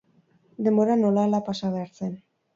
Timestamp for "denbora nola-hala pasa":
0.67-1.73